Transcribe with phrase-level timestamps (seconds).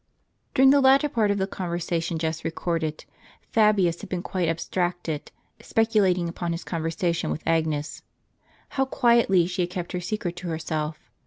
[0.57, 3.05] URING the latter part of the conver sation just recorded,
[3.51, 8.01] Fabius had been quite abstracted, speculating upon his conversation with Agnes.
[8.69, 10.99] How quietly she had kept her secret to herself